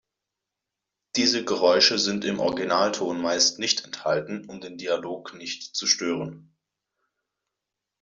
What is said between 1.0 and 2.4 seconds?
Diese Geräusche sind im